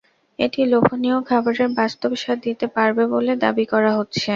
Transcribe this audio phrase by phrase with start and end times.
[0.39, 4.27] এটি লোভনীয় খাবারের বাস্তব স্বাদ দিতে পারবে বলে দাবি করা হচ্ছে।